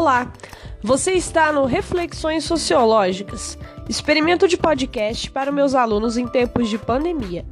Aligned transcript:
Olá, 0.00 0.32
você 0.82 1.12
está 1.12 1.52
no 1.52 1.66
Reflexões 1.66 2.44
Sociológicas, 2.44 3.58
experimento 3.86 4.48
de 4.48 4.56
podcast 4.56 5.30
para 5.30 5.52
meus 5.52 5.74
alunos 5.74 6.16
em 6.16 6.26
tempos 6.26 6.70
de 6.70 6.78
pandemia. 6.78 7.44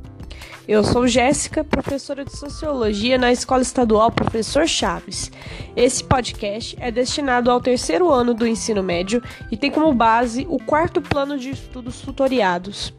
Eu 0.66 0.82
sou 0.82 1.06
Jéssica, 1.06 1.62
professora 1.62 2.24
de 2.24 2.34
Sociologia 2.34 3.18
na 3.18 3.30
Escola 3.30 3.60
Estadual 3.60 4.10
Professor 4.10 4.66
Chaves. 4.66 5.30
Esse 5.76 6.02
podcast 6.02 6.74
é 6.80 6.90
destinado 6.90 7.50
ao 7.50 7.60
terceiro 7.60 8.10
ano 8.10 8.32
do 8.32 8.46
ensino 8.46 8.82
médio 8.82 9.22
e 9.52 9.56
tem 9.56 9.70
como 9.70 9.92
base 9.92 10.46
o 10.48 10.56
quarto 10.56 11.02
plano 11.02 11.36
de 11.38 11.50
estudos 11.50 12.00
tutoriados 12.00 12.94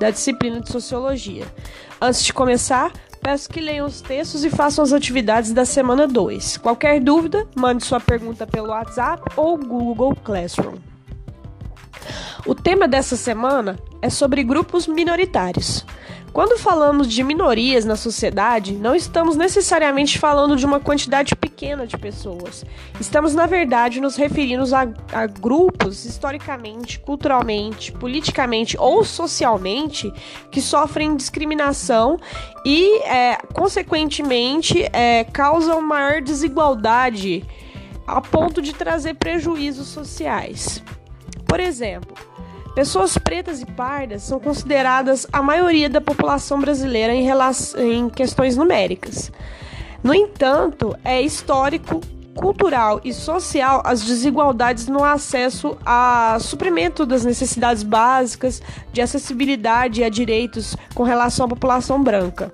da 0.00 0.10
disciplina 0.10 0.60
de 0.60 0.68
Sociologia. 0.68 1.46
Antes 2.00 2.24
de 2.24 2.32
começar, 2.32 2.90
Peço 3.20 3.48
que 3.48 3.60
leiam 3.60 3.86
os 3.86 4.00
textos 4.00 4.44
e 4.44 4.50
façam 4.50 4.82
as 4.82 4.92
atividades 4.92 5.52
da 5.52 5.64
semana 5.64 6.08
2. 6.08 6.56
Qualquer 6.56 7.00
dúvida, 7.00 7.46
mande 7.54 7.84
sua 7.84 8.00
pergunta 8.00 8.46
pelo 8.46 8.68
WhatsApp 8.68 9.22
ou 9.36 9.58
Google 9.58 10.16
Classroom. 10.16 10.76
O 12.46 12.54
tema 12.54 12.88
dessa 12.88 13.16
semana 13.16 13.76
é 14.02 14.10
sobre 14.10 14.42
grupos 14.42 14.86
minoritários. 14.86 15.84
Quando 16.32 16.56
falamos 16.56 17.08
de 17.08 17.24
minorias 17.24 17.84
na 17.84 17.96
sociedade, 17.96 18.72
não 18.74 18.94
estamos 18.94 19.36
necessariamente 19.36 20.16
falando 20.16 20.56
de 20.56 20.64
uma 20.64 20.78
quantidade 20.78 21.34
pequena 21.34 21.86
de 21.86 21.98
pessoas. 21.98 22.64
Estamos, 23.00 23.34
na 23.34 23.46
verdade, 23.46 24.00
nos 24.00 24.14
referindo 24.14 24.64
a, 24.74 24.86
a 25.12 25.26
grupos 25.26 26.04
historicamente, 26.04 27.00
culturalmente, 27.00 27.90
politicamente 27.90 28.76
ou 28.78 29.04
socialmente 29.04 30.12
que 30.52 30.60
sofrem 30.60 31.16
discriminação 31.16 32.16
e, 32.64 33.02
é, 33.02 33.36
consequentemente, 33.52 34.88
é, 34.92 35.24
causam 35.24 35.82
maior 35.82 36.22
desigualdade 36.22 37.44
a 38.06 38.20
ponto 38.20 38.62
de 38.62 38.72
trazer 38.72 39.14
prejuízos 39.14 39.88
sociais. 39.88 40.80
Por 41.44 41.58
exemplo, 41.58 42.29
Pessoas 42.74 43.18
pretas 43.18 43.60
e 43.60 43.66
pardas 43.66 44.22
são 44.22 44.38
consideradas 44.38 45.26
a 45.32 45.42
maioria 45.42 45.88
da 45.88 46.00
população 46.00 46.60
brasileira 46.60 47.12
em, 47.12 47.22
relação, 47.22 47.80
em 47.80 48.08
questões 48.08 48.56
numéricas. 48.56 49.32
No 50.02 50.14
entanto, 50.14 50.96
é 51.04 51.20
histórico, 51.20 52.00
cultural 52.34 53.00
e 53.04 53.12
social 53.12 53.82
as 53.84 54.02
desigualdades 54.02 54.86
no 54.86 55.04
acesso 55.04 55.76
a 55.84 56.38
suprimento 56.40 57.04
das 57.04 57.24
necessidades 57.24 57.82
básicas 57.82 58.62
de 58.92 59.02
acessibilidade 59.02 60.02
a 60.04 60.08
direitos 60.08 60.76
com 60.94 61.02
relação 61.02 61.46
à 61.46 61.48
população 61.48 62.02
branca, 62.02 62.52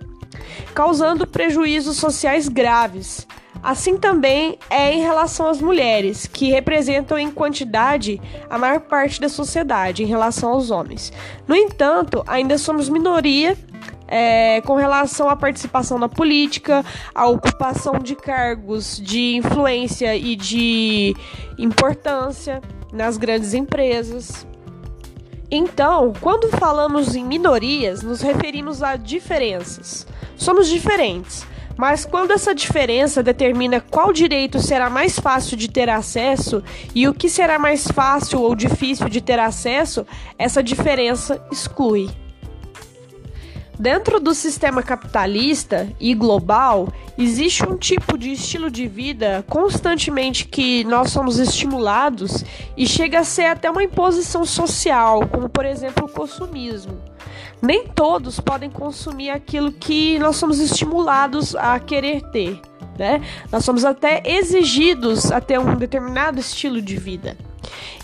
causando 0.74 1.26
prejuízos 1.26 1.98
sociais 1.98 2.48
graves 2.48 3.26
Assim 3.66 3.96
também 3.96 4.60
é 4.70 4.92
em 4.92 5.00
relação 5.00 5.48
às 5.48 5.60
mulheres, 5.60 6.24
que 6.24 6.52
representam 6.52 7.18
em 7.18 7.32
quantidade 7.32 8.22
a 8.48 8.56
maior 8.56 8.78
parte 8.78 9.20
da 9.20 9.28
sociedade 9.28 10.04
em 10.04 10.06
relação 10.06 10.50
aos 10.50 10.70
homens. 10.70 11.12
No 11.48 11.56
entanto, 11.56 12.22
ainda 12.28 12.58
somos 12.58 12.88
minoria 12.88 13.58
é, 14.06 14.60
com 14.60 14.76
relação 14.76 15.28
à 15.28 15.34
participação 15.34 15.98
na 15.98 16.08
política, 16.08 16.84
à 17.12 17.26
ocupação 17.26 17.98
de 17.98 18.14
cargos 18.14 19.00
de 19.02 19.34
influência 19.34 20.14
e 20.14 20.36
de 20.36 21.16
importância 21.58 22.62
nas 22.92 23.16
grandes 23.16 23.52
empresas. 23.52 24.46
Então, 25.50 26.12
quando 26.20 26.56
falamos 26.56 27.16
em 27.16 27.24
minorias, 27.24 28.00
nos 28.00 28.20
referimos 28.20 28.80
a 28.80 28.94
diferenças. 28.94 30.06
Somos 30.36 30.68
diferentes 30.68 31.44
mas 31.76 32.04
quando 32.04 32.30
essa 32.30 32.54
diferença 32.54 33.22
determina 33.22 33.80
qual 33.80 34.12
direito 34.12 34.58
será 34.58 34.88
mais 34.88 35.18
fácil 35.18 35.56
de 35.56 35.68
ter 35.68 35.88
acesso 35.90 36.62
e 36.94 37.06
o 37.06 37.14
que 37.14 37.28
será 37.28 37.58
mais 37.58 37.86
fácil 37.86 38.40
ou 38.40 38.54
difícil 38.54 39.08
de 39.08 39.20
ter 39.20 39.38
acesso, 39.38 40.06
essa 40.38 40.62
diferença 40.62 41.44
exclui. 41.52 42.08
Dentro 43.78 44.18
do 44.18 44.34
sistema 44.34 44.82
capitalista 44.82 45.86
e 46.00 46.14
global, 46.14 46.88
existe 47.18 47.62
um 47.62 47.76
tipo 47.76 48.16
de 48.16 48.32
estilo 48.32 48.70
de 48.70 48.88
vida 48.88 49.44
constantemente 49.50 50.48
que 50.48 50.82
nós 50.84 51.10
somos 51.10 51.38
estimulados 51.38 52.42
e 52.74 52.86
chega 52.86 53.18
a 53.18 53.24
ser 53.24 53.44
até 53.44 53.70
uma 53.70 53.82
imposição 53.82 54.46
social, 54.46 55.28
como 55.28 55.46
por 55.50 55.66
exemplo 55.66 56.06
o 56.06 56.10
consumismo 56.10 57.15
nem 57.62 57.86
todos 57.86 58.38
podem 58.40 58.70
consumir 58.70 59.30
aquilo 59.30 59.72
que 59.72 60.18
nós 60.18 60.36
somos 60.36 60.58
estimulados 60.58 61.54
a 61.54 61.78
querer 61.78 62.22
ter, 62.30 62.60
né? 62.98 63.22
Nós 63.50 63.64
somos 63.64 63.84
até 63.84 64.22
exigidos 64.24 65.32
a 65.32 65.40
ter 65.40 65.58
um 65.58 65.74
determinado 65.74 66.38
estilo 66.38 66.80
de 66.80 66.96
vida. 66.96 67.36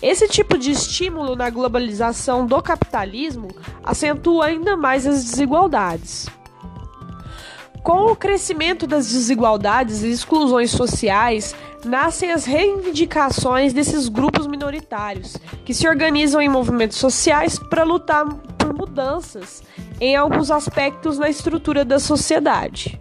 Esse 0.01 0.27
tipo 0.27 0.57
de 0.57 0.71
estímulo 0.71 1.35
na 1.35 1.49
globalização 1.49 2.45
do 2.45 2.61
capitalismo 2.61 3.47
acentua 3.83 4.47
ainda 4.47 4.75
mais 4.75 5.07
as 5.07 5.23
desigualdades. 5.23 6.27
Com 7.81 8.05
o 8.05 8.15
crescimento 8.15 8.87
das 8.87 9.11
desigualdades 9.11 10.03
e 10.03 10.09
exclusões 10.09 10.71
sociais, 10.71 11.53
nascem 11.83 12.31
as 12.31 12.45
reivindicações 12.45 13.73
desses 13.73 14.07
grupos 14.07 14.47
minoritários, 14.47 15.35
que 15.65 15.73
se 15.73 15.87
organizam 15.87 16.41
em 16.41 16.47
movimentos 16.47 16.97
sociais 16.97 17.59
para 17.59 17.83
lutar 17.83 18.25
mudanças 18.73 19.63
em 20.01 20.15
alguns 20.15 20.51
aspectos 20.51 21.17
na 21.17 21.29
estrutura 21.29 21.85
da 21.85 21.99
sociedade. 21.99 22.99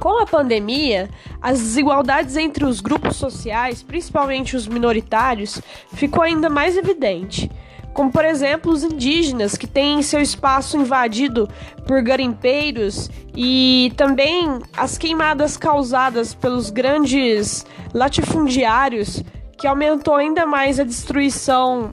Com 0.00 0.20
a 0.20 0.26
pandemia, 0.26 1.08
as 1.40 1.60
desigualdades 1.60 2.36
entre 2.36 2.64
os 2.64 2.80
grupos 2.80 3.16
sociais, 3.16 3.82
principalmente 3.82 4.56
os 4.56 4.66
minoritários, 4.66 5.60
ficou 5.92 6.24
ainda 6.24 6.48
mais 6.48 6.76
evidente 6.76 7.48
como 7.92 8.10
por 8.10 8.24
exemplo 8.24 8.72
os 8.72 8.82
indígenas 8.82 9.56
que 9.56 9.66
têm 9.66 10.02
seu 10.02 10.20
espaço 10.20 10.76
invadido 10.76 11.48
por 11.86 12.02
garimpeiros 12.02 13.10
e 13.36 13.92
também 13.96 14.58
as 14.76 14.96
queimadas 14.96 15.56
causadas 15.56 16.34
pelos 16.34 16.70
grandes 16.70 17.66
latifundiários 17.92 19.22
que 19.58 19.66
aumentou 19.66 20.14
ainda 20.14 20.46
mais 20.46 20.80
a 20.80 20.84
destruição 20.84 21.92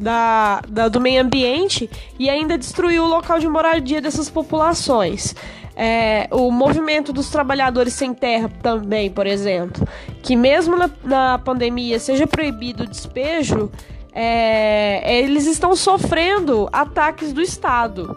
da, 0.00 0.62
da, 0.66 0.88
do 0.88 0.98
meio 0.98 1.22
ambiente 1.22 1.88
e 2.18 2.30
ainda 2.30 2.56
destruiu 2.56 3.04
o 3.04 3.08
local 3.08 3.38
de 3.38 3.46
moradia 3.46 4.00
dessas 4.00 4.30
populações. 4.30 5.34
É, 5.76 6.26
o 6.30 6.50
movimento 6.50 7.12
dos 7.12 7.30
trabalhadores 7.30 7.92
sem 7.92 8.12
terra 8.12 8.50
também, 8.62 9.10
por 9.10 9.26
exemplo, 9.26 9.86
que 10.22 10.34
mesmo 10.34 10.76
na, 10.76 10.90
na 11.04 11.38
pandemia 11.38 11.98
seja 11.98 12.26
proibido 12.26 12.82
o 12.82 12.86
despejo, 12.86 13.70
é, 14.12 15.20
eles 15.20 15.46
estão 15.46 15.76
sofrendo 15.76 16.68
ataques 16.72 17.32
do 17.32 17.40
Estado. 17.40 18.16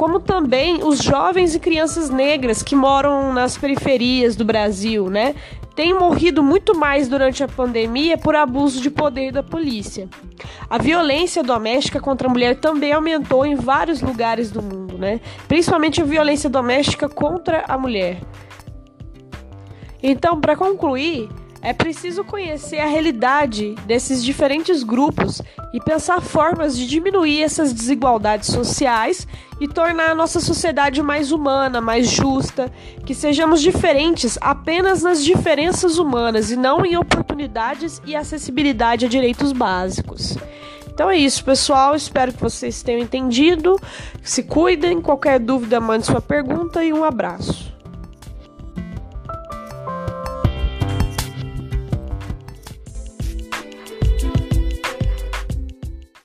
Como 0.00 0.18
também 0.18 0.82
os 0.82 1.02
jovens 1.02 1.54
e 1.54 1.60
crianças 1.60 2.08
negras 2.08 2.62
que 2.62 2.74
moram 2.74 3.34
nas 3.34 3.58
periferias 3.58 4.34
do 4.34 4.46
Brasil, 4.46 5.10
né? 5.10 5.34
Têm 5.76 5.92
morrido 5.92 6.42
muito 6.42 6.74
mais 6.74 7.06
durante 7.06 7.44
a 7.44 7.46
pandemia 7.46 8.16
por 8.16 8.34
abuso 8.34 8.80
de 8.80 8.88
poder 8.88 9.30
da 9.30 9.42
polícia. 9.42 10.08
A 10.70 10.78
violência 10.78 11.42
doméstica 11.42 12.00
contra 12.00 12.28
a 12.28 12.30
mulher 12.30 12.56
também 12.56 12.94
aumentou 12.94 13.44
em 13.44 13.54
vários 13.54 14.00
lugares 14.00 14.50
do 14.50 14.62
mundo, 14.62 14.96
né? 14.96 15.20
Principalmente 15.46 16.00
a 16.00 16.04
violência 16.06 16.48
doméstica 16.48 17.06
contra 17.06 17.66
a 17.68 17.76
mulher. 17.76 18.22
Então, 20.02 20.40
para 20.40 20.56
concluir, 20.56 21.28
é 21.62 21.72
preciso 21.72 22.24
conhecer 22.24 22.78
a 22.78 22.86
realidade 22.86 23.74
desses 23.86 24.24
diferentes 24.24 24.82
grupos 24.82 25.42
e 25.72 25.80
pensar 25.80 26.20
formas 26.20 26.76
de 26.76 26.86
diminuir 26.86 27.42
essas 27.42 27.72
desigualdades 27.72 28.48
sociais 28.48 29.26
e 29.60 29.68
tornar 29.68 30.10
a 30.10 30.14
nossa 30.14 30.40
sociedade 30.40 31.02
mais 31.02 31.32
humana, 31.32 31.80
mais 31.80 32.08
justa, 32.08 32.72
que 33.04 33.14
sejamos 33.14 33.60
diferentes 33.60 34.38
apenas 34.40 35.02
nas 35.02 35.22
diferenças 35.22 35.98
humanas 35.98 36.50
e 36.50 36.56
não 36.56 36.84
em 36.84 36.96
oportunidades 36.96 38.00
e 38.06 38.16
acessibilidade 38.16 39.04
a 39.04 39.08
direitos 39.08 39.52
básicos. 39.52 40.36
Então 40.88 41.10
é 41.10 41.16
isso, 41.16 41.44
pessoal. 41.44 41.94
Espero 41.94 42.32
que 42.32 42.42
vocês 42.42 42.82
tenham 42.82 43.00
entendido. 43.00 43.78
Se 44.22 44.42
cuidem. 44.42 45.00
Qualquer 45.00 45.38
dúvida, 45.38 45.80
mande 45.80 46.06
sua 46.06 46.20
pergunta 46.20 46.84
e 46.84 46.92
um 46.92 47.04
abraço. 47.04 47.69